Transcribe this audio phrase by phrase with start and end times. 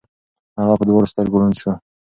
[0.59, 1.71] هغه په دواړو سترګو ړوند شو.